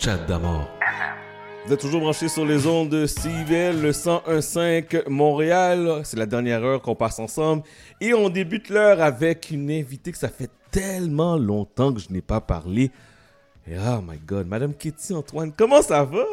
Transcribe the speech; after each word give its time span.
Chat 0.00 0.18
d'amour. 0.28 0.68
Vous 1.66 1.72
êtes 1.72 1.80
toujours 1.80 2.00
branché 2.00 2.28
sur 2.28 2.46
les 2.46 2.68
ondes 2.68 2.88
de 2.88 3.04
CIVL, 3.04 3.82
le 3.82 3.90
101.5 3.90 5.08
Montréal. 5.08 6.02
C'est 6.04 6.16
la 6.16 6.26
dernière 6.26 6.62
heure 6.62 6.80
qu'on 6.80 6.94
passe 6.94 7.18
ensemble. 7.18 7.64
Et 8.00 8.14
on 8.14 8.28
débute 8.28 8.68
l'heure 8.68 9.02
avec 9.02 9.50
une 9.50 9.68
invitée 9.72 10.12
que 10.12 10.18
ça 10.18 10.28
fait 10.28 10.50
tellement 10.70 11.36
longtemps 11.36 11.92
que 11.92 11.98
je 11.98 12.12
n'ai 12.12 12.20
pas 12.20 12.40
parlé. 12.40 12.92
Et 13.66 13.74
oh 13.76 14.00
my 14.00 14.18
God, 14.24 14.46
Madame 14.46 14.72
Kitty 14.72 15.14
Antoine, 15.14 15.50
comment 15.50 15.82
ça 15.82 16.04
va? 16.04 16.24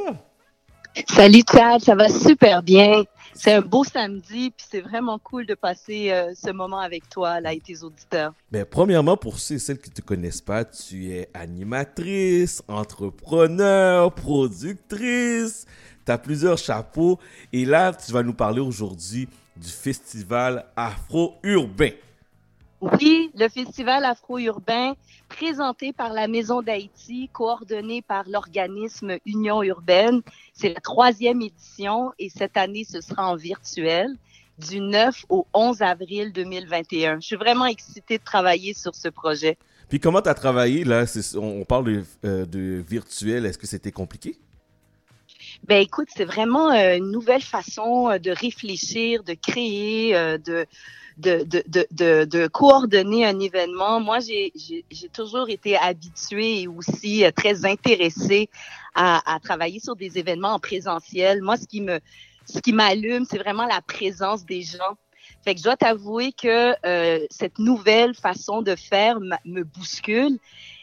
Salut 1.07 1.41
Chad, 1.51 1.81
ça 1.81 1.95
va 1.95 2.07
super 2.07 2.61
bien. 2.61 3.03
C'est 3.37 3.53
un 3.53 3.61
beau 3.61 3.83
samedi, 3.83 4.49
puis 4.49 4.65
c'est 4.69 4.79
vraiment 4.79 5.19
cool 5.19 5.45
de 5.45 5.55
passer 5.55 6.09
euh, 6.11 6.33
ce 6.33 6.51
moment 6.51 6.79
avec 6.79 7.09
toi, 7.09 7.41
là, 7.41 7.51
et 7.51 7.59
tes 7.59 7.83
auditeurs. 7.83 8.33
Ben, 8.49 8.65
premièrement, 8.65 9.17
pour 9.17 9.39
ceux 9.39 9.55
et 9.55 9.59
celles 9.59 9.79
qui 9.79 9.89
ne 9.89 9.95
te 9.95 10.01
connaissent 10.01 10.41
pas, 10.41 10.63
tu 10.63 11.11
es 11.11 11.29
animatrice, 11.33 12.63
entrepreneur, 12.69 14.13
productrice, 14.13 15.65
tu 16.05 16.11
as 16.11 16.17
plusieurs 16.17 16.57
chapeaux, 16.57 17.19
et 17.51 17.65
là, 17.65 17.93
tu 17.93 18.13
vas 18.13 18.23
nous 18.23 18.33
parler 18.33 18.61
aujourd'hui 18.61 19.27
du 19.57 19.69
festival 19.69 20.65
afro-urbain. 20.77 21.91
Oui, 22.81 23.31
le 23.35 23.47
festival 23.47 24.03
afro-urbain 24.03 24.95
présenté 25.29 25.93
par 25.93 26.13
la 26.13 26.27
Maison 26.27 26.61
d'Haïti, 26.61 27.29
coordonné 27.31 28.01
par 28.01 28.25
l'organisme 28.27 29.17
Union 29.25 29.63
urbaine. 29.63 30.21
C'est 30.53 30.73
la 30.73 30.81
troisième 30.81 31.41
édition 31.41 32.11
et 32.19 32.29
cette 32.29 32.57
année, 32.57 32.83
ce 32.83 33.01
sera 33.01 33.27
en 33.31 33.35
virtuel 33.35 34.15
du 34.59 34.79
9 34.79 35.25
au 35.29 35.47
11 35.53 35.81
avril 35.81 36.31
2021. 36.33 37.19
Je 37.21 37.25
suis 37.25 37.35
vraiment 37.35 37.65
excitée 37.65 38.17
de 38.17 38.23
travailler 38.23 38.73
sur 38.73 38.93
ce 38.93 39.07
projet. 39.07 39.57
Puis 39.89 39.99
comment 39.99 40.21
tu 40.21 40.29
as 40.29 40.33
travaillé 40.33 40.83
là? 40.83 41.05
On 41.35 41.63
parle 41.63 41.85
de, 41.85 42.03
euh, 42.25 42.45
de 42.45 42.83
virtuel. 42.87 43.45
Est-ce 43.45 43.57
que 43.57 43.67
c'était 43.67 43.91
compliqué? 43.91 44.37
Ben 45.67 45.81
écoute, 45.81 46.07
c'est 46.15 46.25
vraiment 46.25 46.71
euh, 46.71 46.97
une 46.97 47.11
nouvelle 47.11 47.41
façon 47.41 48.09
euh, 48.09 48.17
de 48.17 48.31
réfléchir, 48.31 49.23
de 49.23 49.33
créer, 49.33 50.13
de 50.39 50.65
de, 51.17 51.43
de, 51.43 51.87
de, 51.91 52.25
de, 52.25 52.47
coordonner 52.47 53.25
un 53.25 53.39
événement. 53.39 53.99
Moi, 53.99 54.19
j'ai 54.19 54.51
toujours 55.13 55.49
été 55.49 55.77
habituée 55.77 56.61
et 56.61 56.67
aussi 56.67 57.23
euh, 57.23 57.31
très 57.31 57.65
intéressée 57.65 58.49
à, 58.93 59.35
à 59.35 59.39
travailler 59.39 59.79
sur 59.79 59.95
des 59.95 60.17
événements 60.17 60.53
en 60.53 60.59
présentiel. 60.59 61.41
Moi, 61.41 61.57
ce 61.57 61.67
qui 61.67 61.81
me 61.81 61.99
ce 62.45 62.59
qui 62.59 62.73
m'allume, 62.73 63.25
c'est 63.25 63.39
vraiment 63.39 63.65
la 63.65 63.81
présence 63.81 64.45
des 64.45 64.61
gens. 64.61 64.97
Fait 65.43 65.53
que 65.53 65.59
je 65.59 65.63
dois 65.63 65.77
t'avouer 65.77 66.31
que 66.31 66.75
euh, 66.85 67.25
cette 67.29 67.59
nouvelle 67.59 68.13
façon 68.15 68.61
de 68.61 68.75
faire 68.75 69.19
me 69.19 69.63
bouscule. 69.63 70.37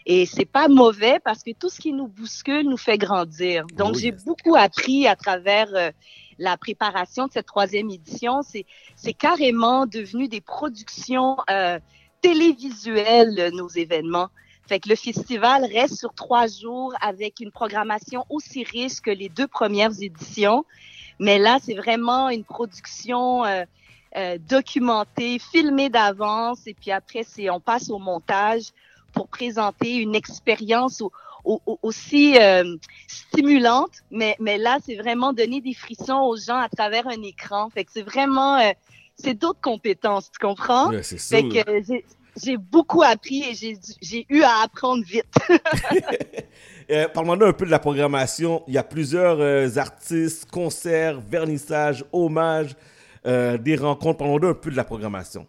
Et 0.04 0.26
c'est 0.26 0.44
pas 0.44 0.68
mauvais 0.68 1.20
parce 1.24 1.42
que 1.42 1.52
tout 1.52 1.68
ce 1.68 1.80
qui 1.80 1.92
nous 1.92 2.08
bouscule 2.08 2.68
nous 2.68 2.76
fait 2.76 2.98
grandir. 2.98 3.66
Donc, 3.76 3.96
j'ai 3.96 4.10
beaucoup 4.10 4.56
appris 4.56 5.06
à 5.06 5.14
travers 5.14 5.68
euh, 5.74 5.90
la 6.38 6.56
préparation 6.56 7.26
de 7.26 7.32
cette 7.32 7.46
troisième 7.46 7.90
édition. 7.90 8.42
C'est, 8.42 8.64
carrément 9.14 9.86
devenu 9.86 10.28
des 10.28 10.40
productions 10.40 11.36
euh, 11.50 11.78
télévisuelles, 12.20 13.50
nos 13.54 13.68
événements. 13.68 14.28
Fait 14.66 14.80
que 14.80 14.88
le 14.88 14.96
festival 14.96 15.64
reste 15.64 15.96
sur 15.96 16.14
trois 16.14 16.46
jours 16.46 16.94
avec 17.00 17.40
une 17.40 17.50
programmation 17.50 18.24
aussi 18.30 18.64
riche 18.64 19.00
que 19.00 19.10
les 19.10 19.28
deux 19.28 19.48
premières 19.48 20.00
éditions. 20.00 20.64
Mais 21.18 21.38
là, 21.38 21.58
c'est 21.62 21.74
vraiment 21.74 22.30
une 22.30 22.44
production 22.44 23.44
euh, 23.44 23.64
euh, 24.16 24.38
documentée, 24.38 25.38
filmée 25.38 25.88
d'avance. 25.88 26.66
Et 26.66 26.74
puis 26.74 26.90
après, 26.90 27.22
c'est 27.22 27.50
on 27.50 27.60
passe 27.60 27.90
au 27.90 27.98
montage 27.98 28.72
pour 29.12 29.28
présenter 29.28 29.96
une 29.96 30.14
expérience 30.14 31.02
aussi 31.44 32.38
euh, 32.38 32.76
stimulante, 33.08 33.90
mais, 34.10 34.36
mais 34.38 34.58
là, 34.58 34.78
c'est 34.84 34.96
vraiment 34.96 35.32
donner 35.32 35.60
des 35.60 35.74
frissons 35.74 36.20
aux 36.20 36.36
gens 36.36 36.58
à 36.58 36.68
travers 36.68 37.06
un 37.08 37.22
écran. 37.22 37.68
Fait 37.70 37.84
que 37.84 37.90
c'est 37.92 38.02
vraiment, 38.02 38.58
euh, 38.58 38.70
c'est 39.16 39.34
d'autres 39.34 39.60
compétences, 39.60 40.30
tu 40.30 40.38
comprends? 40.38 40.90
Ouais, 40.90 41.02
c'est 41.02 41.18
ça. 41.18 41.36
Fait 41.36 41.48
que 41.48 41.70
euh, 41.70 42.00
j'ai 42.42 42.56
beaucoup 42.56 43.02
appris 43.02 43.42
et 43.42 43.76
j'ai 44.00 44.26
eu 44.28 44.42
à 44.42 44.62
apprendre 44.62 45.04
vite. 45.04 45.26
euh, 46.90 47.08
Parle-moi 47.08 47.36
un 47.46 47.52
peu 47.52 47.66
de 47.66 47.70
la 47.70 47.78
programmation. 47.78 48.62
Il 48.68 48.74
y 48.74 48.78
a 48.78 48.84
plusieurs 48.84 49.78
artistes, 49.78 50.50
concerts, 50.50 51.20
vernissages, 51.20 52.04
hommages, 52.12 52.74
des 53.24 53.76
rencontres. 53.76 54.18
Parle-moi 54.18 54.50
un 54.50 54.54
peu 54.54 54.70
de 54.70 54.76
la 54.76 54.84
programmation. 54.84 55.46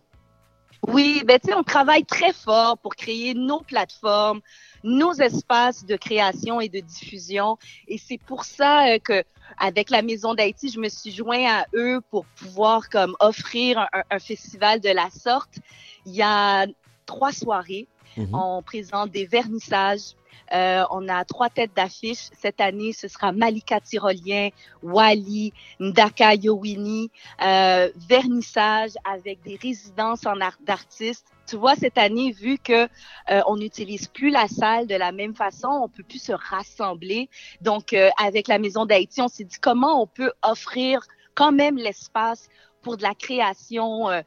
Oui, 0.87 1.23
ben 1.25 1.39
tu 1.39 1.49
sais, 1.49 1.55
on 1.55 1.63
travaille 1.63 2.05
très 2.05 2.33
fort 2.33 2.77
pour 2.77 2.95
créer 2.95 3.33
nos 3.33 3.61
plateformes, 3.61 4.41
nos 4.83 5.13
espaces 5.13 5.85
de 5.85 5.95
création 5.95 6.59
et 6.59 6.69
de 6.69 6.79
diffusion. 6.79 7.57
Et 7.87 7.97
c'est 7.97 8.17
pour 8.17 8.43
ça 8.43 8.87
euh, 8.87 8.99
que 8.99 9.23
avec 9.57 9.89
la 9.89 10.01
Maison 10.01 10.33
d'Haïti, 10.33 10.69
je 10.69 10.79
me 10.79 10.89
suis 10.89 11.11
joint 11.11 11.45
à 11.45 11.65
eux 11.75 12.01
pour 12.09 12.25
pouvoir 12.25 12.89
comme 12.89 13.15
offrir 13.19 13.79
un, 13.79 14.03
un 14.09 14.19
festival 14.19 14.81
de 14.81 14.89
la 14.89 15.09
sorte. 15.09 15.59
Il 16.05 16.13
y 16.13 16.21
a 16.21 16.65
trois 17.05 17.31
soirées. 17.31 17.87
Mm-hmm. 18.17 18.29
On 18.33 18.61
présente 18.61 19.11
des 19.11 19.25
vernissages, 19.25 20.15
euh, 20.53 20.83
on 20.91 21.07
a 21.09 21.23
trois 21.25 21.49
têtes 21.49 21.75
d'affiche. 21.75 22.29
Cette 22.33 22.61
année, 22.61 22.93
ce 22.93 23.07
sera 23.07 23.31
Malika 23.31 23.79
Tyrolien, 23.79 24.49
Wally, 24.81 25.53
Ndaka 25.79 26.35
Yowini, 26.35 27.11
euh, 27.41 27.89
vernissage 28.07 28.91
avec 29.03 29.41
des 29.43 29.57
résidences 29.61 30.25
en 30.25 30.39
art 30.41 30.57
d'artistes. 30.65 31.27
Tu 31.47 31.57
vois, 31.57 31.75
cette 31.75 31.97
année, 31.97 32.31
vu 32.31 32.57
que 32.57 32.83
euh, 32.83 33.41
on 33.47 33.57
n'utilise 33.57 34.07
plus 34.07 34.29
la 34.29 34.47
salle 34.47 34.87
de 34.87 34.95
la 34.95 35.11
même 35.11 35.35
façon, 35.35 35.67
on 35.67 35.89
peut 35.89 36.03
plus 36.03 36.23
se 36.23 36.31
rassembler. 36.31 37.29
Donc, 37.61 37.93
euh, 37.93 38.09
avec 38.17 38.47
la 38.47 38.59
Maison 38.59 38.85
d'Haïti, 38.85 39.21
on 39.21 39.27
s'est 39.27 39.43
dit 39.43 39.57
comment 39.61 40.01
on 40.01 40.07
peut 40.07 40.31
offrir 40.41 41.01
quand 41.35 41.51
même 41.51 41.77
l'espace 41.77 42.47
pour 42.81 42.97
de 42.97 43.03
la 43.03 43.15
création, 43.15 44.09
euh, 44.09 44.21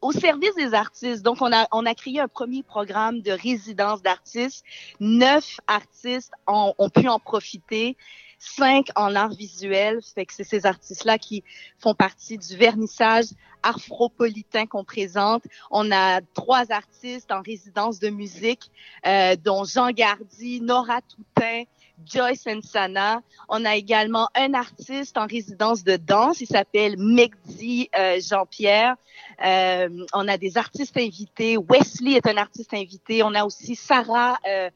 au 0.00 0.12
service 0.12 0.54
des 0.56 0.74
artistes. 0.74 1.22
Donc, 1.22 1.38
on 1.40 1.52
a, 1.52 1.66
on 1.72 1.86
a 1.86 1.94
créé 1.94 2.20
un 2.20 2.28
premier 2.28 2.62
programme 2.62 3.20
de 3.20 3.32
résidence 3.32 4.02
d'artistes. 4.02 4.64
Neuf 5.00 5.58
artistes 5.66 6.32
ont, 6.46 6.74
ont, 6.78 6.90
pu 6.90 7.08
en 7.08 7.18
profiter. 7.18 7.96
Cinq 8.40 8.86
en 8.94 9.16
art 9.16 9.30
visuel. 9.30 9.98
Fait 10.14 10.24
que 10.24 10.32
c'est 10.32 10.44
ces 10.44 10.64
artistes-là 10.64 11.18
qui 11.18 11.42
font 11.78 11.94
partie 11.94 12.38
du 12.38 12.56
vernissage 12.56 13.26
afropolitain 13.62 14.66
qu'on 14.66 14.84
présente. 14.84 15.42
On 15.70 15.90
a 15.90 16.20
trois 16.34 16.70
artistes 16.70 17.32
en 17.32 17.42
résidence 17.42 17.98
de 17.98 18.08
musique, 18.10 18.70
euh, 19.06 19.36
dont 19.36 19.64
Jean 19.64 19.90
Gardy, 19.90 20.60
Nora 20.60 21.00
Toutain, 21.02 21.64
Joyce 22.06 22.46
Nsana. 22.46 23.22
On 23.48 23.64
a 23.64 23.76
également 23.76 24.28
un 24.34 24.54
artiste 24.54 25.16
en 25.16 25.26
résidence 25.26 25.84
de 25.84 25.96
danse, 25.96 26.40
il 26.40 26.46
s'appelle 26.46 26.96
Megdi 26.98 27.88
euh, 27.98 28.20
Jean-Pierre. 28.20 28.96
Euh, 29.44 29.88
on 30.12 30.26
a 30.28 30.36
des 30.36 30.58
artistes 30.58 30.96
invités. 30.96 31.56
Wesley 31.56 32.12
est 32.12 32.26
un 32.26 32.36
artiste 32.36 32.74
invité. 32.74 33.22
On 33.22 33.34
a 33.34 33.44
aussi 33.44 33.76
Sarah 33.76 34.38
euh, 34.46 34.70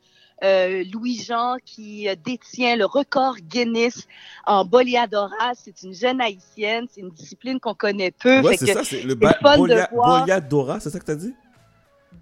euh, 0.45 0.85
Louis-Jean 0.93 1.57
qui 1.65 2.09
détient 2.25 2.77
le 2.77 2.85
record 2.85 3.37
Guinness 3.37 4.07
en 4.47 4.65
Boliadora. 4.65 5.53
C'est 5.55 5.83
une 5.83 5.95
jeune 5.95 6.21
haïtienne. 6.21 6.87
C'est 6.91 7.01
une 7.01 7.11
discipline 7.11 7.59
qu'on 7.61 7.75
connaît 7.75 8.13
peu. 8.13 8.41
Ouais, 8.41 8.57
c'est 8.57 8.73
ça, 8.73 8.85
c'est 8.85 9.03
le 9.03 9.15
Boliadora, 9.15 10.81
c'est 10.81 10.91
ça 10.91 10.99
que 10.99 11.05
tu 11.05 11.11
as 11.11 11.17
dit? 11.17 11.35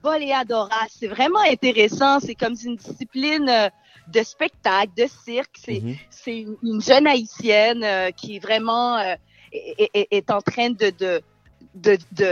Boliadora, 0.03 0.87
c'est 0.89 1.09
vraiment 1.09 1.41
intéressant. 1.41 2.21
C'est 2.21 2.35
comme 2.35 2.55
une 2.65 2.77
discipline 2.77 3.71
de 4.13 4.23
spectacle, 4.23 4.93
de 4.97 5.07
cirque. 5.25 5.57
C'est 5.65 5.81
mm 5.81 5.97
-hmm. 5.97 6.57
une 6.63 6.81
jeune 6.83 7.07
haïtienne 7.07 7.83
euh, 7.85 8.11
qui 8.11 8.39
vraiment 8.39 8.97
euh, 8.99 9.15
est, 9.53 9.91
est, 9.95 10.09
est, 10.11 10.31
en 10.31 10.41
train 10.41 10.71
de, 10.71 10.91
de 11.01 11.23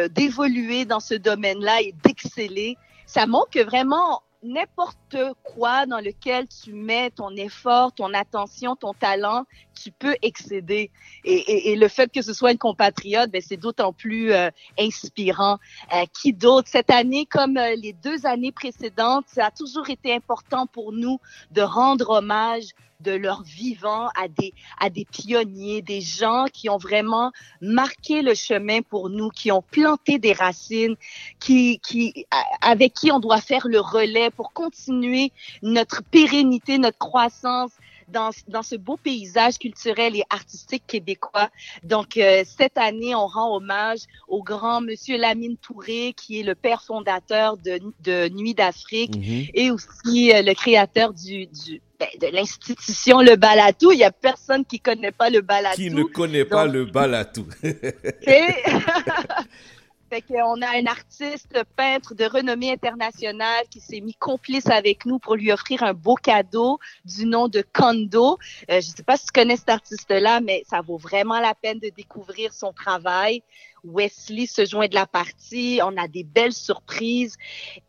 d'évoluer 0.08 0.84
de, 0.84 0.88
dans 0.88 1.00
ce 1.00 1.14
domaine-là 1.14 1.76
et 1.82 1.94
d'exceller. 2.04 2.76
Ça 3.06 3.26
montre 3.26 3.50
que 3.50 3.64
vraiment 3.72 4.22
n'importe 4.42 5.16
quoi 5.42 5.86
dans 5.86 5.98
lequel 6.00 6.46
tu 6.48 6.72
mets 6.72 7.10
ton 7.10 7.30
effort, 7.36 7.92
ton 7.92 8.14
attention, 8.14 8.76
ton 8.76 8.94
talent, 8.94 9.44
tu 9.74 9.90
peux 9.90 10.14
excéder. 10.22 10.90
Et, 11.24 11.34
et, 11.34 11.72
et 11.72 11.76
le 11.76 11.88
fait 11.88 12.10
que 12.12 12.22
ce 12.22 12.32
soit 12.32 12.52
une 12.52 12.58
compatriote, 12.58 13.30
ben, 13.30 13.42
c'est 13.44 13.56
d'autant 13.56 13.92
plus 13.92 14.32
euh, 14.32 14.50
inspirant. 14.78 15.58
Euh, 15.94 16.04
qui 16.20 16.32
d'autre? 16.32 16.68
Cette 16.70 16.90
année, 16.90 17.26
comme 17.26 17.56
euh, 17.56 17.74
les 17.76 17.92
deux 17.92 18.26
années 18.26 18.52
précédentes, 18.52 19.24
ça 19.28 19.46
a 19.46 19.50
toujours 19.50 19.90
été 19.90 20.14
important 20.14 20.66
pour 20.66 20.92
nous 20.92 21.18
de 21.50 21.62
rendre 21.62 22.10
hommage 22.10 22.70
de 23.00 23.12
leur 23.12 23.42
vivant 23.44 24.08
à 24.16 24.26
des, 24.26 24.52
à 24.80 24.90
des 24.90 25.04
pionniers, 25.04 25.82
des 25.82 26.00
gens 26.00 26.46
qui 26.52 26.68
ont 26.68 26.78
vraiment 26.78 27.30
marqué 27.60 28.22
le 28.22 28.34
chemin 28.34 28.82
pour 28.82 29.08
nous, 29.08 29.28
qui 29.28 29.52
ont 29.52 29.62
planté 29.62 30.18
des 30.18 30.32
racines, 30.32 30.96
qui, 31.38 31.78
qui, 31.78 32.26
avec 32.60 32.94
qui 32.94 33.12
on 33.12 33.20
doit 33.20 33.40
faire 33.40 33.68
le 33.68 33.78
relais 33.78 34.30
pour 34.30 34.52
continuer 34.52 35.30
notre 35.62 36.02
pérennité, 36.02 36.78
notre 36.78 36.98
croissance, 36.98 37.70
dans, 38.08 38.30
dans 38.48 38.62
ce 38.62 38.74
beau 38.74 38.96
paysage 38.96 39.58
culturel 39.58 40.16
et 40.16 40.24
artistique 40.30 40.84
québécois. 40.86 41.50
Donc, 41.84 42.16
euh, 42.16 42.42
cette 42.46 42.78
année, 42.78 43.14
on 43.14 43.26
rend 43.26 43.54
hommage 43.54 44.00
au 44.28 44.42
grand 44.42 44.80
monsieur 44.80 45.18
Lamine 45.18 45.58
Touré, 45.58 46.14
qui 46.16 46.40
est 46.40 46.42
le 46.42 46.54
père 46.54 46.82
fondateur 46.82 47.58
de, 47.58 47.80
de 48.00 48.30
Nuit 48.30 48.54
d'Afrique 48.54 49.14
mm 49.16 49.20
-hmm. 49.20 49.50
et 49.54 49.70
aussi 49.70 50.32
euh, 50.32 50.42
le 50.42 50.54
créateur 50.54 51.12
du, 51.12 51.46
du 51.46 51.82
ben, 51.98 52.08
de 52.20 52.28
l'institution 52.28 53.20
Le 53.20 53.36
Balatou. 53.36 53.92
Il 53.92 53.98
y 53.98 54.04
a 54.04 54.12
personne 54.12 54.64
qui 54.64 54.80
connaît 54.80 55.12
pas 55.12 55.30
le 55.30 55.40
Balatou. 55.40 55.76
Qui 55.76 55.90
ne 55.90 56.04
connaît 56.04 56.44
pas 56.44 56.66
le 56.66 56.84
Balatou. 56.84 57.46
Fait 60.10 60.22
qu'on 60.22 60.62
a 60.62 60.76
un 60.76 60.86
artiste 60.86 61.62
peintre 61.76 62.14
de 62.14 62.24
renommée 62.24 62.72
internationale 62.72 63.64
qui 63.70 63.80
s'est 63.80 64.00
mis 64.00 64.14
complice 64.14 64.66
avec 64.68 65.04
nous 65.04 65.18
pour 65.18 65.36
lui 65.36 65.52
offrir 65.52 65.82
un 65.82 65.92
beau 65.92 66.14
cadeau 66.14 66.78
du 67.04 67.26
nom 67.26 67.48
de 67.48 67.62
Kondo. 67.72 68.38
Euh, 68.70 68.80
je 68.80 68.88
sais 68.88 69.02
pas 69.02 69.16
si 69.16 69.26
tu 69.26 69.32
connais 69.32 69.56
cet 69.56 69.68
artiste-là, 69.68 70.40
mais 70.40 70.62
ça 70.68 70.80
vaut 70.80 70.96
vraiment 70.96 71.40
la 71.40 71.54
peine 71.54 71.78
de 71.78 71.90
découvrir 71.90 72.54
son 72.54 72.72
travail. 72.72 73.42
Wesley 73.84 74.46
se 74.46 74.64
joint 74.64 74.88
de 74.88 74.94
la 74.94 75.06
partie. 75.06 75.80
On 75.84 75.96
a 75.96 76.08
des 76.08 76.24
belles 76.24 76.54
surprises. 76.54 77.36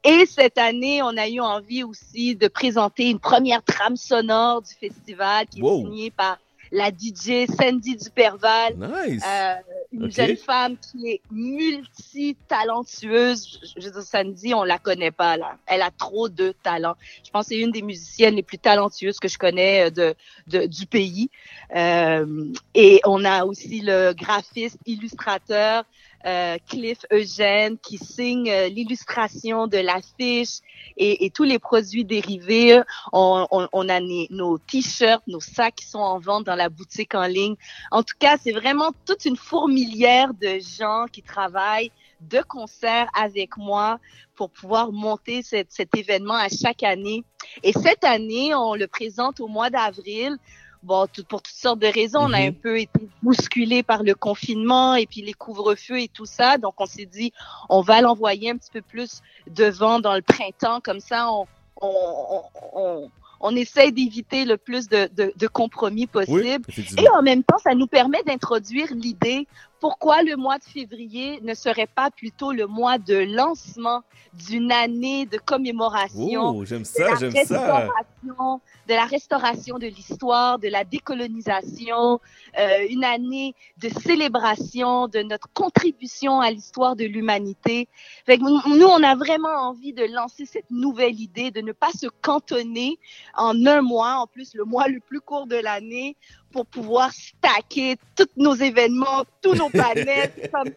Et 0.04 0.26
cette 0.26 0.58
année, 0.58 1.02
on 1.02 1.16
a 1.18 1.28
eu 1.28 1.40
envie 1.40 1.84
aussi 1.84 2.36
de 2.36 2.48
présenter 2.48 3.10
une 3.10 3.20
première 3.20 3.64
trame 3.64 3.96
sonore 3.96 4.62
du 4.62 4.74
festival 4.74 5.48
qui 5.48 5.62
est 5.62 5.76
signée 5.78 6.12
par 6.12 6.38
la 6.72 6.90
DJ 6.90 7.48
Sandy 7.48 7.96
Duperval. 7.96 8.76
Nice. 8.78 9.24
Euh, 9.26 9.56
une 10.00 10.12
jeune 10.12 10.38
femme 10.38 10.78
qui 10.78 11.10
est 11.10 11.22
multi-talentueuse. 11.32 13.60
Je, 13.78 13.86
veux 13.86 13.92
dire, 13.92 14.02
Sandy, 14.02 14.54
on 14.54 14.64
la 14.64 14.78
connaît 14.78 15.12
pas, 15.12 15.36
là. 15.38 15.58
Elle 15.66 15.82
a 15.82 15.92
trop 15.92 16.30
de 16.30 16.54
talent. 16.64 16.96
Je 17.24 17.32
pense 17.32 17.48
que 17.48 17.56
c'est 17.56 17.60
une 17.60 17.72
des 17.72 17.82
musiciennes 17.82 18.36
les 18.36 18.44
plus 18.44 18.58
talentueuses 18.58 19.20
que 19.20 19.28
je 19.28 19.38
connais 19.38 19.88
euh, 19.88 19.90
de, 19.90 20.16
de 20.48 20.68
du 20.68 20.86
pays. 20.86 21.30
Euh, 21.76 22.46
et 22.74 23.02
on 23.06 23.26
a 23.26 23.44
aussi 23.46 23.82
le 23.82 24.14
graphiste, 24.14 24.78
illustrateur, 24.86 25.84
euh, 26.26 26.58
Cliff 26.68 27.00
Eugène 27.12 27.78
qui 27.78 27.98
signe 27.98 28.50
euh, 28.50 28.68
l'illustration 28.68 29.68
de 29.68 29.78
l'affiche 29.78 30.60
et, 30.98 31.26
et, 31.26 31.30
tous 31.30 31.44
les 31.44 31.60
produits 31.60 32.06
dérivés. 32.06 32.82
On, 33.14 33.48
on, 33.52 33.68
on 33.72 33.90
a 33.90 34.00
nos 34.30 34.58
t-shirts, 34.58 35.24
nos 35.28 35.40
sacs 35.40 35.76
qui 35.76 35.86
sont 35.86 36.00
en 36.00 36.20
vente 36.20 36.46
dans 36.46 36.56
la 36.56 36.70
boutique 36.70 37.16
en 37.16 37.26
ligne. 37.26 37.56
En 37.92 38.04
tout 38.04 38.16
cas, 38.20 38.38
c'est 38.38 38.52
vraiment 38.52 38.92
toute 39.06 39.26
une 39.26 39.38
fourmilière 39.38 40.34
de 40.34 40.60
gens 40.60 41.06
qui 41.12 41.24
travaillent 41.24 41.92
de 42.22 42.42
concert 42.42 43.10
avec 43.16 43.56
moi 43.58 44.00
pour 44.36 44.50
pouvoir 44.50 44.92
monter 44.92 45.42
cet 45.42 45.96
événement 45.96 46.36
à 46.36 46.50
chaque 46.50 46.84
année. 46.84 47.24
Et 47.64 47.74
cette 47.74 48.04
année, 48.04 48.54
on 48.56 48.76
le 48.76 48.88
présente 48.88 49.40
au 49.40 49.48
mois 49.48 49.70
d'avril 49.70 50.38
bon, 50.84 51.08
pour 51.30 51.42
toutes 51.42 51.56
sortes 51.56 51.80
de 51.80 51.88
raisons, 51.88 52.20
on 52.22 52.34
a 52.34 52.40
un 52.40 52.52
mhm. 52.52 52.56
peu 52.56 52.80
été 52.80 53.10
bousculé 53.22 53.84
par 53.84 54.04
le 54.04 54.16
confinement 54.16 54.96
et 54.96 55.06
puis 55.06 55.22
les 55.22 55.34
couvre-feux 55.34 56.00
et 56.00 56.08
tout 56.08 56.26
ça. 56.26 56.58
Donc, 56.58 56.76
on 56.78 56.86
s'est 56.86 57.06
dit, 57.06 57.34
on 57.70 57.82
va 57.82 58.02
l'envoyer 58.02 58.52
un 58.52 58.58
petit 58.58 58.72
peu 58.72 58.82
plus 58.82 59.22
devant 59.48 60.00
dans 60.00 60.16
le 60.16 60.22
printemps. 60.22 60.82
Comme 60.82 61.00
ça, 61.00 61.32
on, 61.32 61.48
on, 61.82 62.42
on, 62.74 63.12
on 63.42 63.56
essaie 63.56 63.92
d'éviter 63.92 64.46
le 64.46 64.58
plus 64.58 64.88
de, 64.88 65.10
de, 65.16 65.34
de 65.36 65.48
compromis 65.48 66.08
possible. 66.08 66.66
et 66.98 67.10
en 67.10 67.22
même 67.22 67.44
temps, 67.44 67.58
ça 67.58 67.74
nous 67.74 67.88
permet 67.88 68.24
d'introduire 68.24 68.88
l'idée 68.94 69.48
pourquoi 69.80 70.24
le 70.24 70.36
mois 70.36 70.58
de 70.58 70.64
février 70.64 71.40
ne 71.42 71.54
serait 71.54 71.88
pas 71.88 72.12
plutôt 72.12 72.52
le 72.52 72.68
mois 72.68 72.98
de 72.98 73.16
lancement 73.16 74.04
d'une 74.34 74.72
année 74.72 75.26
de 75.26 75.38
commémoration 75.38 76.50
oh, 76.50 76.66
j'aime 76.66 76.86
ça, 76.86 77.16
j'aime 77.20 77.34
ça 77.46 77.88
de 78.24 78.94
la 78.94 79.06
restauration 79.06 79.78
de 79.78 79.88
l'histoire, 79.88 80.60
de 80.60 80.68
la 80.68 80.84
décolonisation, 80.84 82.20
euh, 82.58 82.88
une 82.90 83.04
année 83.04 83.54
de 83.78 83.90
célébration 83.90 85.08
de 85.08 85.20
notre 85.20 85.48
contribution 85.54 86.42
à 86.42 86.50
l'histoire 86.50 86.96
de 86.96 87.06
l'humanité. 87.06 87.88
Nous, 88.28 88.86
on 88.86 89.04
a 89.04 89.16
vraiment 89.16 89.70
envie 89.70 89.94
de 89.94 90.04
lancer 90.06 90.46
cette 90.46 90.70
nouvelle 90.72 91.20
idée, 91.20 91.52
de 91.52 91.62
ne 91.62 91.72
pas 91.72 91.92
se 91.92 92.08
cantonner 92.08 92.98
en 93.36 93.66
un 93.66 93.82
mois, 93.82 94.16
en 94.16 94.28
plus 94.28 94.56
le 94.56 94.64
mois 94.66 94.88
le 94.88 95.00
plus 95.00 95.22
court 95.22 95.46
de 95.46 95.56
l'année, 95.56 96.16
pour 96.52 96.66
pouvoir 96.66 97.12
stacker 97.12 97.98
tous 98.16 98.28
nos 98.38 98.56
événements, 98.56 99.24
tous 99.42 99.56
nos 99.56 99.70
panels. 99.70 100.32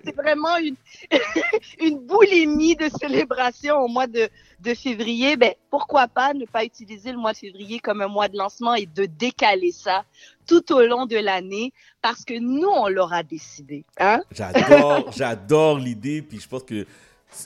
c'est 0.04 0.14
vraiment 0.14 0.56
une, 0.58 0.76
une 1.80 1.98
boulimie 1.98 2.76
de 2.76 2.88
célébration 3.00 3.76
au 3.76 3.88
mois 3.88 4.06
de, 4.06 4.28
de 4.60 4.74
février. 4.74 5.36
Ben, 5.36 5.54
pourquoi 5.70 6.08
pas 6.08 6.34
ne 6.34 6.44
pas 6.44 6.64
utiliser 6.64 7.12
le 7.12 7.18
mois 7.18 7.32
de 7.32 7.38
février 7.38 7.78
comme 7.78 8.00
un 8.02 8.08
mois 8.08 8.28
de 8.28 8.36
lancement 8.36 8.74
et 8.74 8.86
de 8.86 9.06
décaler 9.06 9.72
ça 9.72 10.04
tout 10.46 10.72
au 10.72 10.82
long 10.82 11.06
de 11.06 11.16
l'année 11.16 11.72
parce 12.00 12.24
que 12.24 12.38
nous, 12.38 12.68
on 12.68 12.88
l'aura 12.88 13.22
décidé. 13.22 13.84
Hein? 13.98 14.22
J'adore, 14.32 15.12
j'adore 15.16 15.78
l'idée. 15.78 16.22
Puis 16.22 16.40
je 16.40 16.48
pense 16.48 16.64
que 16.64 16.86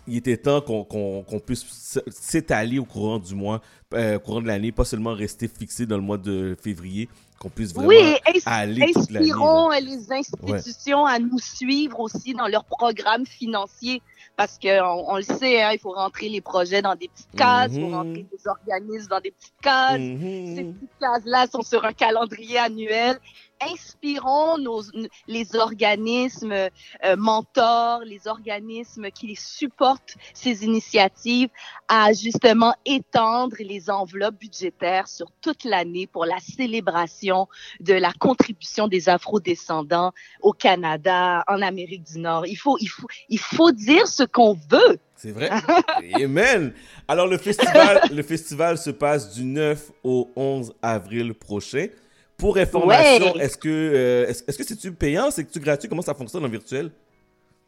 il 0.06 0.16
était 0.16 0.36
temps 0.36 0.60
qu'on 0.60 1.40
puisse 1.44 2.00
s'étaler 2.08 2.78
au 2.78 2.84
courant 2.84 3.18
du 3.18 3.34
mois, 3.34 3.60
euh, 3.94 4.16
au 4.16 4.20
courant 4.20 4.40
de 4.40 4.46
l'année, 4.46 4.72
pas 4.72 4.84
seulement 4.84 5.14
rester 5.14 5.48
fixé 5.48 5.86
dans 5.86 5.96
le 5.96 6.02
mois 6.02 6.18
de 6.18 6.56
février, 6.60 7.08
qu'on 7.38 7.50
puisse 7.50 7.72
vraiment 7.72 7.88
oui, 7.88 8.16
aller 8.46 8.92
toute. 8.92 9.10
Inspirons 9.10 9.70
les 9.70 10.12
institutions 10.12 11.04
à 11.06 11.18
nous 11.18 11.38
suivre 11.38 12.00
aussi 12.00 12.34
dans 12.34 12.48
leurs 12.48 12.64
programmes 12.64 13.26
financiers 13.26 14.02
parce 14.36 14.58
qu'on 14.58 15.04
on 15.08 15.16
le 15.16 15.22
sait, 15.22 15.62
hein, 15.62 15.70
il 15.72 15.78
faut 15.78 15.92
rentrer 15.92 16.28
les 16.28 16.42
projets 16.42 16.82
dans 16.82 16.94
des 16.94 17.08
petites 17.08 17.30
cases, 17.36 17.72
il 17.72 17.80
faut 17.80 17.88
mhm. 17.88 17.94
rentrer 17.94 18.26
des 18.30 18.46
organismes 18.46 19.08
dans 19.08 19.20
des 19.20 19.30
petites 19.30 19.60
cases. 19.62 19.98
Mhm. 19.98 20.56
Ces 20.56 20.64
petites 20.64 20.98
cases-là 21.00 21.46
sont 21.46 21.62
sur 21.62 21.84
un 21.84 21.92
calendrier 21.92 22.58
annuel 22.58 23.18
inspirons 23.60 24.58
nos, 24.58 24.82
les 25.26 25.56
organismes 25.56 26.52
euh, 26.52 27.16
mentors, 27.16 28.00
les 28.04 28.26
organismes 28.26 29.10
qui 29.10 29.34
supportent 29.36 30.16
ces 30.34 30.64
initiatives 30.64 31.48
à 31.88 32.12
justement 32.12 32.74
étendre 32.84 33.56
les 33.60 33.75
enveloppes 33.88 34.38
budgétaires 34.38 35.08
sur 35.08 35.30
toute 35.40 35.64
l'année 35.64 36.06
pour 36.06 36.24
la 36.24 36.38
célébration 36.38 37.48
de 37.80 37.94
la 37.94 38.12
contribution 38.18 38.88
des 38.88 39.08
Afro-descendants 39.08 40.12
au 40.40 40.52
Canada, 40.52 41.44
en 41.46 41.62
Amérique 41.62 42.04
du 42.04 42.18
Nord. 42.18 42.46
Il 42.46 42.56
faut, 42.56 42.76
il 42.80 42.88
faut, 42.88 43.08
il 43.28 43.38
faut 43.38 43.72
dire 43.72 44.06
ce 44.06 44.22
qu'on 44.22 44.54
veut. 44.54 44.98
C'est 45.16 45.32
vrai. 45.32 45.50
Amen. 46.14 46.72
Alors 47.08 47.26
le 47.26 47.38
festival, 47.38 48.02
le 48.12 48.22
festival 48.22 48.78
se 48.78 48.90
passe 48.90 49.34
du 49.34 49.44
9 49.44 49.92
au 50.04 50.30
11 50.36 50.74
avril 50.82 51.34
prochain. 51.34 51.88
Pour 52.36 52.58
information, 52.58 53.34
est-ce 53.36 53.56
que 53.56 53.68
euh, 53.68 54.28
est-ce, 54.28 54.58
que 54.58 54.64
c'est-tu 54.64 54.92
payant, 54.92 55.30
c'est-tu 55.30 55.58
gratuit? 55.58 55.88
Comment 55.88 56.02
ça 56.02 56.14
fonctionne 56.14 56.44
en 56.44 56.48
virtuel? 56.48 56.90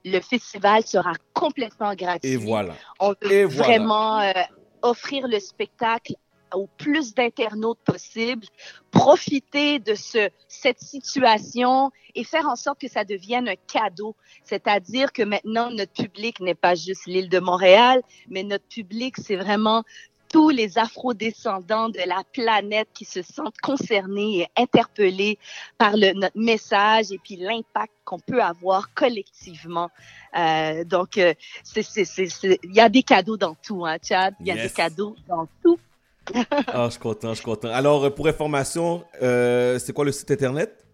Le 0.05 0.21
festival 0.21 0.85
sera 0.85 1.13
complètement 1.33 1.95
gratuit. 1.95 2.33
Et 2.33 2.37
voilà. 2.37 2.75
On 3.01 3.15
veut 3.23 3.45
vraiment 3.47 4.21
euh, 4.21 4.33
offrir 4.83 5.27
le 5.29 5.41
spectacle 5.41 6.15
au 6.55 6.67
plus 6.79 7.15
d'internautes 7.15 7.79
possible, 7.85 8.47
profiter 8.91 9.79
de 9.79 9.95
ce, 9.95 10.31
cette 10.49 10.81
situation 10.81 11.91
et 12.15 12.25
faire 12.25 12.49
en 12.49 12.57
sorte 12.57 12.81
que 12.81 12.89
ça 12.89 13.05
devienne 13.05 13.49
un 13.49 13.57
cadeau. 13.71 14.17
C'est-à-dire 14.45 15.13
que 15.13 15.23
maintenant, 15.23 15.71
notre 15.71 15.93
public 15.93 16.41
n'est 16.41 16.55
pas 16.55 16.75
juste 16.75 17.07
l'île 17.07 17.29
de 17.29 17.39
Montréal, 17.39 18.03
mais 18.29 18.43
notre 18.43 18.67
public, 18.67 19.17
c'est 19.19 19.37
vraiment 19.37 19.85
tous 20.29 20.51
les 20.51 20.79
afro-descendants 20.79 21.89
de 21.89 22.01
la 22.07 22.23
planète 22.33 22.89
qui 22.95 23.05
se 23.05 23.23
sentent 23.23 23.59
concernés 23.63 24.41
et 24.41 24.47
interpellés 24.57 25.39
par 25.79 25.97
le, 25.97 26.13
notre 26.13 26.39
message 26.39 27.13
et 27.13 27.19
puis 27.19 27.37
l'impact 27.37 27.93
qu'on 28.05 28.19
peut 28.19 28.43
avoir 28.43 28.93
collectivement. 28.95 29.91
Euh, 30.37 30.85
donc, 30.85 31.17
il 31.17 31.25
euh, 31.25 32.57
y 32.65 32.81
a 32.81 32.89
des 32.89 33.03
cadeaux 33.03 33.37
dans 33.37 33.55
tout, 33.55 33.87
hein, 33.87 33.97
Chad? 34.03 34.35
Il 34.41 34.47
y 34.47 34.51
a 34.51 34.57
des 34.57 34.71
cadeaux 34.71 35.15
dans 35.27 35.47
tout. 35.63 35.79
ah, 36.67 36.87
je 36.87 36.91
suis 36.91 37.01
content, 37.01 37.31
je 37.31 37.37
suis 37.37 37.45
content. 37.45 37.69
Alors, 37.69 38.05
euh, 38.05 38.11
pour 38.11 38.27
information, 38.27 39.05
euh, 39.23 39.79
c'est 39.79 39.93
quoi 39.93 40.05
le 40.05 40.13
site 40.13 40.31
internet? 40.31 40.85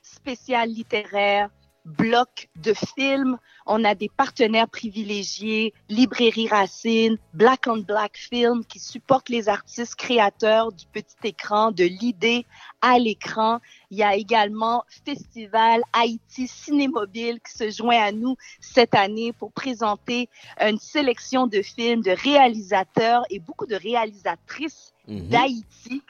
spécial 0.00 0.70
littéraire, 0.70 1.50
bloc 1.86 2.48
de 2.56 2.74
films. 2.74 3.38
On 3.64 3.84
a 3.84 3.94
des 3.94 4.08
partenaires 4.08 4.68
privilégiés, 4.68 5.72
Librairie 5.88 6.48
Racine, 6.48 7.16
Black 7.32 7.64
on 7.66 7.78
Black 7.78 8.16
Film, 8.16 8.64
qui 8.64 8.78
supportent 8.78 9.28
les 9.28 9.48
artistes 9.48 9.94
créateurs 9.94 10.72
du 10.72 10.84
petit 10.92 11.16
écran, 11.24 11.70
de 11.70 11.84
l'idée 11.84 12.44
à 12.82 12.98
l'écran. 12.98 13.60
Il 13.90 13.98
y 13.98 14.02
a 14.02 14.14
également 14.14 14.84
Festival 15.04 15.82
Haïti 15.92 16.48
Cinémobile 16.48 17.40
qui 17.40 17.56
se 17.56 17.70
joint 17.70 18.02
à 18.02 18.12
nous 18.12 18.36
cette 18.60 18.94
année 18.94 19.32
pour 19.32 19.52
présenter 19.52 20.28
une 20.60 20.78
sélection 20.78 21.46
de 21.46 21.62
films 21.62 22.02
de 22.02 22.10
réalisateurs 22.10 23.24
et 23.30 23.38
beaucoup 23.38 23.66
de 23.66 23.76
réalisatrices 23.76 24.92
mhm. 25.08 25.28
d'Haïti 25.28 26.02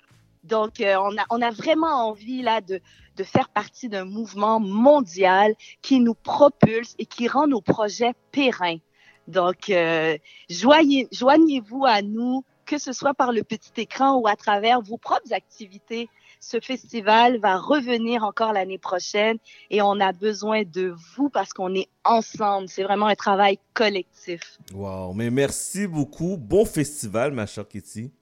Donc, 0.44 0.80
euh, 0.80 0.96
on, 1.00 1.16
a, 1.18 1.24
on 1.30 1.42
a 1.42 1.50
vraiment 1.50 2.08
envie 2.08 2.42
là 2.42 2.60
de, 2.60 2.80
de 3.16 3.24
faire 3.24 3.48
partie 3.48 3.88
d'un 3.88 4.04
mouvement 4.04 4.60
mondial 4.60 5.54
qui 5.82 6.00
nous 6.00 6.14
propulse 6.14 6.94
et 6.98 7.06
qui 7.06 7.28
rend 7.28 7.46
nos 7.46 7.60
projets 7.60 8.12
pérennes. 8.32 8.80
Donc, 9.28 9.70
euh, 9.70 10.16
joignez-vous 10.48 11.84
à 11.84 12.02
nous, 12.02 12.44
que 12.64 12.78
ce 12.78 12.92
soit 12.92 13.14
par 13.14 13.32
le 13.32 13.42
petit 13.42 13.72
écran 13.76 14.16
ou 14.16 14.28
à 14.28 14.36
travers 14.36 14.80
vos 14.80 14.98
propres 14.98 15.32
activités. 15.32 16.08
Ce 16.40 16.60
festival 16.60 17.38
va 17.40 17.56
revenir 17.56 18.22
encore 18.22 18.52
l'année 18.52 18.78
prochaine 18.78 19.38
et 19.70 19.82
on 19.82 19.98
a 20.00 20.12
besoin 20.12 20.62
de 20.64 20.94
vous 21.16 21.28
parce 21.28 21.52
qu'on 21.52 21.74
est 21.74 21.88
ensemble. 22.04 22.68
C'est 22.68 22.82
vraiment 22.82 23.06
un 23.06 23.14
travail 23.14 23.58
collectif. 23.72 24.58
Wow, 24.72 25.12
mais 25.14 25.30
merci 25.30 25.86
beaucoup. 25.86 26.36
Bon 26.36 26.64
festival, 26.64 27.32
ma 27.32 27.46
chère 27.46 27.66
Kitty. 27.66 28.12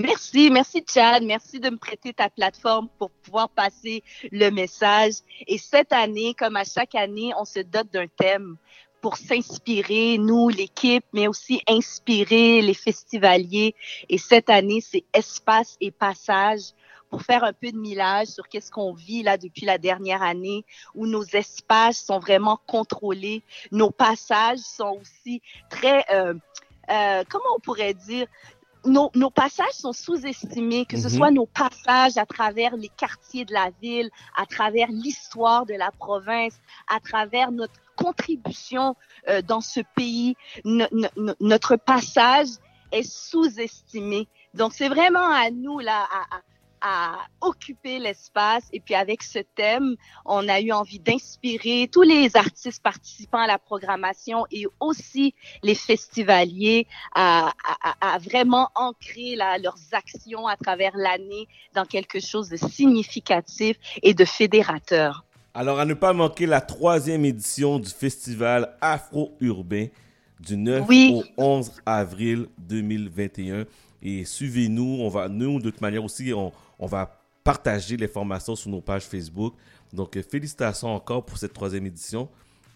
Merci, 0.00 0.50
merci 0.50 0.82
Chad, 0.88 1.22
merci 1.24 1.60
de 1.60 1.68
me 1.68 1.76
prêter 1.76 2.14
ta 2.14 2.30
plateforme 2.30 2.88
pour 2.98 3.10
pouvoir 3.10 3.50
passer 3.50 4.02
le 4.32 4.48
message. 4.48 5.12
Et 5.46 5.58
cette 5.58 5.92
année, 5.92 6.32
comme 6.32 6.56
à 6.56 6.64
chaque 6.64 6.94
année, 6.94 7.32
on 7.38 7.44
se 7.44 7.60
dote 7.60 7.92
d'un 7.92 8.06
thème 8.06 8.56
pour 9.02 9.18
s'inspirer, 9.18 10.16
nous, 10.16 10.48
l'équipe, 10.48 11.04
mais 11.12 11.28
aussi 11.28 11.60
inspirer 11.68 12.62
les 12.62 12.72
festivaliers. 12.72 13.74
Et 14.08 14.16
cette 14.16 14.48
année, 14.48 14.80
c'est 14.80 15.04
espace 15.12 15.76
et 15.82 15.90
passage 15.90 16.72
pour 17.10 17.20
faire 17.20 17.44
un 17.44 17.52
peu 17.52 17.70
de 17.70 17.76
millage 17.76 18.28
sur 18.28 18.48
qu'est-ce 18.48 18.70
qu'on 18.70 18.94
vit 18.94 19.22
là 19.22 19.36
depuis 19.36 19.66
la 19.66 19.76
dernière 19.76 20.22
année, 20.22 20.64
où 20.94 21.06
nos 21.06 21.24
espaces 21.24 22.02
sont 22.06 22.20
vraiment 22.20 22.58
contrôlés, 22.66 23.42
nos 23.70 23.90
passages 23.90 24.60
sont 24.60 24.98
aussi 24.98 25.42
très, 25.68 26.06
euh, 26.10 26.32
euh, 26.88 27.22
comment 27.28 27.56
on 27.56 27.60
pourrait 27.60 27.94
dire, 27.94 28.26
nos, 28.84 29.10
nos, 29.14 29.30
passages 29.30 29.72
sont 29.72 29.92
sous-estimés, 29.92 30.86
que 30.86 30.96
ce 30.96 31.08
mhm. 31.08 31.14
soit 31.14 31.30
nos 31.30 31.46
passages 31.46 32.16
à 32.16 32.26
travers 32.26 32.76
les 32.76 32.88
quartiers 32.88 33.44
de 33.44 33.52
la 33.52 33.70
ville, 33.82 34.10
à 34.36 34.46
travers 34.46 34.88
l'histoire 34.90 35.66
de 35.66 35.74
la 35.74 35.90
province, 35.90 36.58
à 36.88 37.00
travers 37.00 37.52
notre 37.52 37.74
contribution 37.96 38.96
euh, 39.28 39.42
dans 39.42 39.60
ce 39.60 39.80
pays. 39.94 40.34
notre 40.64 41.76
passage 41.76 42.48
est 42.92 43.02
sous-estimé. 43.02 44.28
Donc, 44.54 44.72
c'est 44.74 44.88
vraiment 44.88 45.30
à 45.30 45.50
nous, 45.50 45.78
là, 45.78 46.08
à, 46.10 46.36
à 46.36 46.40
à 46.80 47.26
occuper 47.40 47.98
l'espace. 47.98 48.64
Et 48.72 48.80
puis 48.80 48.94
avec 48.94 49.22
ce 49.22 49.38
thème, 49.54 49.96
on 50.24 50.48
a 50.48 50.60
eu 50.60 50.72
envie 50.72 51.00
d'inspirer 51.00 51.88
tous 51.92 52.02
les 52.02 52.36
artistes 52.36 52.82
participants 52.82 53.38
à 53.38 53.46
la 53.46 53.58
programmation 53.58 54.46
et 54.50 54.66
aussi 54.80 55.34
les 55.62 55.74
festivaliers 55.74 56.86
à, 57.14 57.52
à, 57.82 58.14
à 58.14 58.18
vraiment 58.18 58.70
ancrer 58.74 59.36
leurs 59.36 59.78
actions 59.92 60.46
à 60.46 60.56
travers 60.56 60.96
l'année 60.96 61.48
dans 61.74 61.84
quelque 61.84 62.20
chose 62.20 62.48
de 62.48 62.56
significatif 62.56 63.76
et 64.02 64.14
de 64.14 64.24
fédérateur. 64.24 65.24
Alors 65.52 65.80
à 65.80 65.84
ne 65.84 65.94
pas 65.94 66.12
manquer 66.12 66.46
la 66.46 66.60
troisième 66.60 67.24
édition 67.24 67.80
du 67.80 67.90
festival 67.90 68.76
Afro-Urbain 68.80 69.88
du 70.38 70.56
9 70.56 70.86
au 70.88 71.24
11 71.36 71.72
avril 71.84 72.46
2021. 72.58 73.64
Et 74.02 74.24
suivez-nous, 74.24 74.98
on 75.00 75.08
va, 75.08 75.28
nous, 75.28 75.58
de 75.58 75.70
toute 75.70 75.80
manière 75.80 76.04
aussi, 76.04 76.32
on, 76.32 76.52
on 76.80 76.86
va 76.86 77.20
partager 77.44 77.96
les 77.96 78.08
formations 78.08 78.56
sur 78.56 78.70
nos 78.70 78.80
pages 78.80 79.04
Facebook. 79.04 79.54
Donc, 79.92 80.16
euh, 80.16 80.22
félicitations 80.22 80.94
encore 80.94 81.24
pour 81.24 81.38
cette 81.38 81.52
troisième 81.52 81.86
édition. 81.86 82.28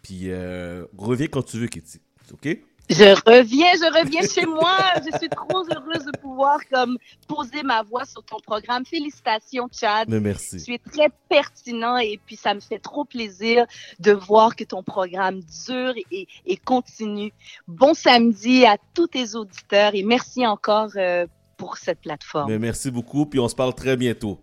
Puis, 0.03 0.31
euh, 0.31 0.85
reviens 0.97 1.27
quand 1.27 1.43
tu 1.43 1.59
veux, 1.59 1.67
Kitty. 1.67 2.01
OK? 2.33 2.59
Je 2.91 3.15
reviens, 3.25 3.73
je 3.73 3.99
reviens 3.99 4.21
chez 4.29 4.45
moi. 4.45 4.77
Je 4.99 5.17
suis 5.17 5.31
trop 5.31 5.65
heureuse 5.71 6.05
de 6.05 6.19
pouvoir 6.19 6.59
comme 6.71 6.99
poser 7.27 7.63
ma 7.63 7.83
voix 7.83 8.05
sur 8.05 8.23
ton 8.23 8.37
programme. 8.41 8.85
Félicitations, 8.85 9.69
Chad. 9.73 10.09
Mais 10.11 10.21
merci. 10.21 10.63
Tu 10.63 10.75
es 10.75 10.79
très 10.79 11.09
pertinent 11.31 11.97
et 11.97 12.21
puis 12.27 12.37
ça 12.37 12.53
me 12.53 12.61
fait 12.61 12.79
trop 12.79 13.07
plaisir 13.07 13.65
de 14.01 14.13
voir 14.13 14.55
que 14.55 14.65
ton 14.65 14.83
programme 14.83 15.41
dure 15.67 15.95
et, 16.11 16.29
et 16.45 16.57
continue. 16.59 17.33
Bon 17.67 17.95
samedi 17.95 18.67
à 18.67 18.77
tous 18.93 19.07
tes 19.07 19.35
auditeurs 19.35 19.95
et 19.95 20.03
merci 20.03 20.47
encore 20.47 20.91
euh, 20.97 21.27
pour 21.57 21.77
cette 21.77 22.01
plateforme. 22.01 22.51
Mais 22.51 22.59
merci 22.59 22.91
beaucoup, 22.91 23.27
puis 23.27 23.41
on 23.41 23.49
se 23.49 23.55
parle 23.55 23.75
très 23.75 23.97
bientôt. 23.97 24.39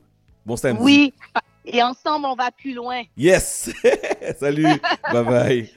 Bon 0.46 0.56
samedi. 0.56 0.84
Oui, 0.84 1.14
et 1.66 1.84
ensemble, 1.84 2.26
on 2.26 2.36
va 2.36 2.52
plus 2.52 2.74
loin. 2.74 3.04
Yes! 3.16 3.72
Salut! 4.40 4.66
bye 5.14 5.24
bye! 5.24 5.70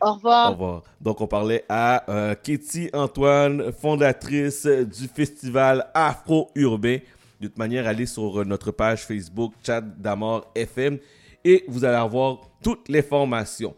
Au 0.00 0.14
revoir. 0.14 0.48
Au 0.48 0.52
revoir. 0.52 0.82
Donc, 1.00 1.20
on 1.20 1.26
parlait 1.26 1.64
à 1.68 2.04
euh, 2.10 2.34
Katie 2.34 2.90
Antoine, 2.92 3.72
fondatrice 3.72 4.66
du 4.66 5.08
festival 5.08 5.86
Afro-Urbain. 5.94 6.98
De 7.40 7.46
toute 7.46 7.56
manière, 7.56 7.86
allez 7.86 8.04
sur 8.04 8.44
notre 8.44 8.70
page 8.70 9.06
Facebook, 9.06 9.54
Chat 9.64 9.80
d'Amor 9.80 10.50
FM, 10.54 10.98
et 11.44 11.64
vous 11.68 11.84
allez 11.84 11.96
avoir 11.96 12.40
toutes 12.62 12.88
les 12.90 13.02
formations. 13.02 13.68